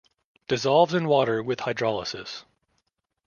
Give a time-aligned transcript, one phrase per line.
[0.47, 2.43] Dissolves in water with hydrolysis.